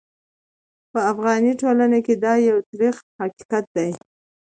[0.91, 3.91] په افغاني ټولنه کې دا یو ترخ حقیقت دی.